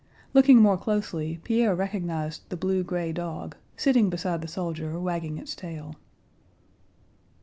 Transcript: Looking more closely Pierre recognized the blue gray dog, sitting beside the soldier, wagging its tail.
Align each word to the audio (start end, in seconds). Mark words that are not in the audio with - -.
Looking 0.33 0.57
more 0.59 0.79
closely 0.79 1.39
Pierre 1.43 1.75
recognized 1.75 2.49
the 2.49 2.57
blue 2.57 2.83
gray 2.83 3.13
dog, 3.13 3.55
sitting 3.77 4.09
beside 4.09 4.41
the 4.41 4.47
soldier, 4.47 4.99
wagging 4.99 5.37
its 5.37 5.53
tail. 5.53 5.95